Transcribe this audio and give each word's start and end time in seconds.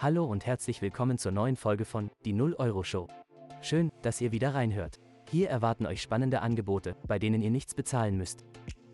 Hallo 0.00 0.26
und 0.26 0.46
herzlich 0.46 0.80
willkommen 0.80 1.18
zur 1.18 1.32
neuen 1.32 1.56
Folge 1.56 1.84
von 1.84 2.12
Die 2.24 2.32
0 2.32 2.54
Euro 2.54 2.84
Show. 2.84 3.08
Schön, 3.62 3.90
dass 4.02 4.20
ihr 4.20 4.30
wieder 4.30 4.54
reinhört. 4.54 5.00
Hier 5.28 5.50
erwarten 5.50 5.86
euch 5.86 6.00
spannende 6.00 6.40
Angebote, 6.40 6.94
bei 7.08 7.18
denen 7.18 7.42
ihr 7.42 7.50
nichts 7.50 7.74
bezahlen 7.74 8.16
müsst. 8.16 8.44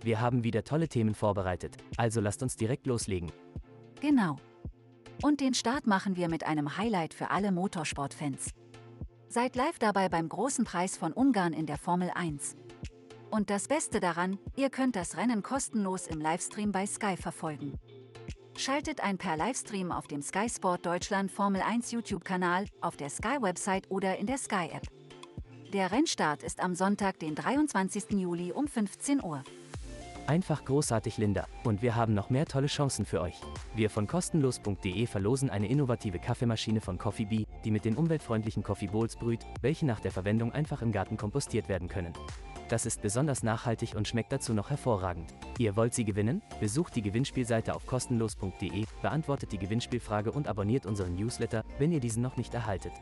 Wir 0.03 0.23
haben 0.23 0.45
wieder 0.45 0.65
tolle 0.65 0.89
Themen 0.89 1.15
vorbereitet, 1.15 1.77
also 1.99 2.23
lasst 2.23 2.43
uns 2.43 2.57
direkt 2.57 2.87
loslegen. 2.87 3.31
Genau. 4.01 4.37
Und 5.23 5.43
den 5.43 5.53
Start 5.53 5.87
machen 5.87 6.17
wir 6.17 6.31
mit 6.31 6.47
einem 6.47 6.79
Highlight 6.79 7.13
für 7.13 7.29
alle 7.29 7.53
Motorsportfans. 7.53 8.53
Seid 9.29 9.57
live 9.57 9.79
dabei 9.79 10.09
beim 10.09 10.31
großen 10.31 10.65
Preis 10.65 10.97
von 10.97 11.13
Ungarn 11.13 11.53
in 11.53 11.67
der 11.67 11.77
Formel 11.77 12.13
1. 12.15 12.57
Und 13.31 13.51
das 13.51 13.69
Beste 13.69 14.01
daran, 14.01 14.39
ihr 14.57 14.71
könnt 14.71 14.97
das 14.97 15.19
Rennen 15.19 15.43
kostenlos 15.43 16.07
im 16.07 16.23
Livestream 16.23 16.73
bei 16.73 16.87
Sky 16.87 17.19
verfolgen. 17.19 17.75
Schaltet 18.57 19.03
ein 19.03 19.19
per 19.19 19.37
Livestream 19.37 19.91
auf 19.91 20.07
dem 20.07 20.23
Sky 20.23 20.49
Sport 20.49 20.87
Deutschland 20.87 21.31
Formel 21.33 21.61
1 21.61 21.91
YouTube-Kanal, 21.91 22.67
auf 22.81 22.97
der 22.97 23.11
Sky-Website 23.11 23.91
oder 23.91 24.17
in 24.17 24.27
der 24.27 24.39
Sky-App. 24.39 24.87
Der 25.73 25.91
Rennstart 25.91 26.45
ist 26.45 26.63
am 26.63 26.77
Sonntag, 26.77 27.19
den 27.19 27.35
23. 27.35 28.13
Juli 28.13 28.53
um 28.53 28.69
15 28.69 29.25
Uhr. 29.25 29.43
Einfach 30.29 30.65
großartig, 30.65 31.19
Linda. 31.19 31.47
Und 31.65 31.83
wir 31.83 31.97
haben 31.97 32.15
noch 32.15 32.31
mehr 32.31 32.47
tolle 32.47 32.69
Chancen 32.69 33.05
für 33.05 33.21
euch. 33.21 33.35
Wir 33.75 33.91
von 33.91 34.07
kostenlos.de 34.07 35.07
verlosen 35.07 35.51
eine 35.51 35.69
innovative 35.69 36.21
Kaffeemaschine 36.21 36.81
von 36.81 36.97
Coffee 36.97 37.27
Bee, 37.27 37.47
die 37.65 37.73
mit 37.73 37.85
den 37.85 37.97
umweltfreundlichen 37.97 38.63
Coffee 38.63 38.87
Bowls 38.87 39.17
brüht, 39.17 39.45
welche 39.63 39.85
nach 39.85 40.01
der 40.01 40.13
Verwendung 40.13 40.53
einfach 40.53 40.81
im 40.81 40.93
Garten 40.93 41.17
kompostiert 41.17 41.69
werden 41.69 41.89
können. 41.89 42.13
Das 42.69 42.87
ist 42.87 43.03
besonders 43.03 43.43
nachhaltig 43.43 43.95
und 43.95 44.09
schmeckt 44.09 44.33
dazu 44.33 44.55
noch 44.55 44.71
hervorragend. 44.71 45.35
Ihr 45.59 45.77
wollt 45.77 45.95
sie 45.95 46.05
gewinnen? 46.05 46.43
Besucht 46.61 46.97
die 46.97 47.03
Gewinnspielseite 47.03 47.75
auf 47.75 47.87
kostenlos.de, 47.87 48.87
beantwortet 49.03 49.53
die 49.53 49.59
Gewinnspielfrage 49.59 50.33
und 50.33 50.49
abonniert 50.49 50.87
unseren 50.87 51.15
Newsletter, 51.15 51.63
wenn 51.79 51.93
ihr 51.93 52.01
diesen 52.01 52.23
noch 52.23 52.37
nicht 52.37 52.55
erhaltet. 52.55 52.93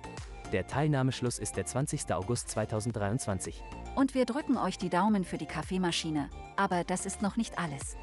Der 0.53 0.67
Teilnahmeschluss 0.67 1.39
ist 1.39 1.57
der 1.57 1.65
20. 1.65 2.13
August 2.13 2.51
2023. 2.51 3.63
Und 3.95 4.15
wir 4.15 4.27
drücken 4.27 4.59
euch 4.59 4.77
die 4.77 4.91
Daumen 4.91 5.25
für 5.25 5.39
die 5.39 5.47
Kaffeemaschine. 5.47 6.29
Aber 6.57 6.85
das 6.85 7.07
ist 7.07 7.23
noch 7.23 7.37
nicht 7.37 7.59
alles. 7.59 7.97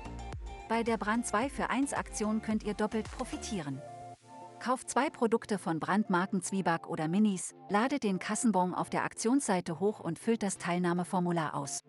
Bei 0.70 0.84
der 0.84 0.98
Brand 0.98 1.26
2 1.26 1.50
für 1.50 1.70
1 1.70 1.94
Aktion 1.94 2.42
könnt 2.42 2.64
ihr 2.64 2.74
doppelt 2.74 3.10
profitieren. 3.12 3.82
Kauft 4.60 4.90
zwei 4.90 5.10
Produkte 5.10 5.58
von 5.58 5.80
Brandmarken 5.80 6.42
Zwieback 6.42 6.88
oder 6.88 7.08
Minis, 7.08 7.56
ladet 7.70 8.04
den 8.04 8.20
Kassenbon 8.20 8.74
auf 8.74 8.90
der 8.90 9.06
Aktionsseite 9.06 9.80
hoch 9.80 10.02
und 10.02 10.20
füllt 10.20 10.44
das 10.44 10.58
Teilnahmeformular 10.58 11.56
aus. 11.56 11.86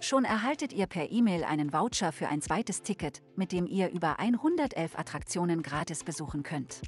Schon 0.00 0.24
erhaltet 0.24 0.72
ihr 0.72 0.86
per 0.86 1.10
E-Mail 1.10 1.44
einen 1.44 1.74
Voucher 1.74 2.10
für 2.10 2.28
ein 2.28 2.40
zweites 2.40 2.82
Ticket, 2.82 3.22
mit 3.36 3.52
dem 3.52 3.66
ihr 3.66 3.90
über 3.90 4.18
111 4.18 4.98
Attraktionen 4.98 5.62
gratis 5.62 6.02
besuchen 6.02 6.42
könnt. 6.42 6.80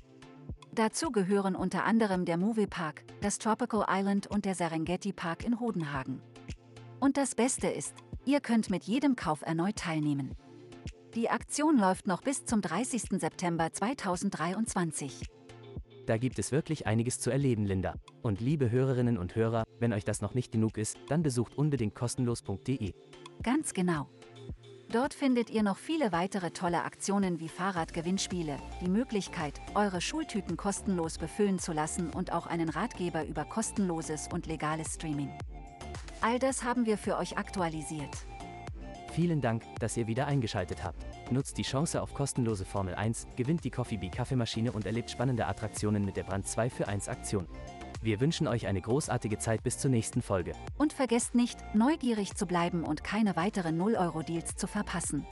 Dazu 0.73 1.13
gehören 1.13 1.55
unter 1.57 1.85
anderem 1.85 2.25
der 2.25 2.39
Movie 2.39 2.67
Park, 2.67 3.05
das 3.21 3.39
Tropical 3.39 3.85
Island 3.91 4.27
und 4.29 4.47
der 4.47 4.55
Serengeti 4.55 5.13
Park 5.13 5.45
in 5.45 5.61
Hodenhagen. 5.61 6.23
Und 7.01 7.19
das 7.19 7.35
Beste 7.35 7.67
ist, 7.67 7.95
ihr 8.25 8.41
könnt 8.41 8.71
mit 8.71 8.85
jedem 8.85 9.15
Kauf 9.15 9.43
erneut 9.43 9.77
teilnehmen. 9.77 10.35
Die 11.15 11.29
Aktion 11.29 11.77
läuft 11.77 12.07
noch 12.07 12.23
bis 12.23 12.47
zum 12.47 12.63
30. 12.63 13.21
September 13.21 13.71
2023. 13.71 15.29
Da 16.07 16.17
gibt 16.17 16.39
es 16.39 16.53
wirklich 16.53 16.87
einiges 16.87 17.21
zu 17.21 17.31
erleben, 17.31 17.67
Linda. 17.67 17.97
Und 18.23 18.41
liebe 18.41 18.71
Hörerinnen 18.71 19.19
und 19.19 19.35
Hörer, 19.35 19.65
wenn 19.79 19.93
euch 19.93 20.07
das 20.07 20.23
noch 20.23 20.33
nicht 20.33 20.53
genug 20.53 20.79
ist, 20.79 20.97
dann 21.09 21.23
besucht 21.23 21.59
unbedingt 21.59 21.95
kostenlos.de. 21.95 22.95
Ganz 23.43 23.75
genau. 23.75 24.09
Dort 24.91 25.13
findet 25.13 25.51
ihr 25.51 25.63
noch 25.63 25.77
viele 25.77 26.13
weitere 26.13 26.51
tolle 26.51 26.83
Aktionen 26.83 27.41
wie 27.41 27.49
Fahrradgewinnspiele, 27.49 28.57
die 28.81 28.89
Möglichkeit, 28.89 29.61
eure 29.75 30.01
Schultüten 30.01 30.57
kostenlos 30.57 31.19
befüllen 31.19 31.59
zu 31.59 31.73
lassen 31.73 32.09
und 32.09 32.33
auch 32.33 32.47
einen 32.47 32.71
Ratgeber 32.71 33.27
über 33.27 33.45
kostenloses 33.45 34.29
und 34.33 34.47
legales 34.47 34.95
Streaming. 34.95 35.31
All 36.23 36.39
das 36.39 36.65
haben 36.65 36.87
wir 36.87 36.97
für 36.97 37.19
euch 37.19 37.37
aktualisiert. 37.37 38.27
Vielen 39.15 39.43
Dank, 39.43 39.63
dass 39.79 39.99
ihr 39.99 40.07
wieder 40.07 40.27
eingeschaltet 40.27 40.83
habt. 40.83 41.05
Nutzt 41.31 41.59
die 41.59 41.65
Chance 41.65 42.01
auf 42.01 42.15
kostenlose 42.15 42.65
Formel 42.65 42.95
1, 42.95 43.27
gewinnt 43.37 43.63
die 43.63 43.71
Coffee 43.71 43.99
Bee 43.99 44.09
Kaffeemaschine 44.09 44.73
und 44.73 44.87
erlebt 44.87 45.11
spannende 45.11 45.47
Attraktionen 45.47 46.07
mit 46.07 46.17
der 46.17 46.23
Brand 46.23 46.49
2 46.49 46.71
für 46.71 46.89
1 46.89 47.11
Aktion. 47.11 47.47
Wir 48.01 48.21
wünschen 48.21 48.49
euch 48.49 48.67
eine 48.67 48.81
großartige 48.81 49.37
Zeit 49.37 49.63
bis 49.63 49.77
zur 49.77 49.91
nächsten 49.91 50.23
Folge. 50.23 50.55
Und 50.79 50.95
vergesst 50.95 51.35
nicht, 51.35 51.59
neugierig 51.75 52.35
zu 52.37 52.47
bleiben 52.47 52.85
und 52.85 53.05
keine 53.05 53.37
weiteren 53.37 53.79
0-Euro-Deals 53.79 54.57
zu 54.57 54.67
verpassen. 54.67 55.27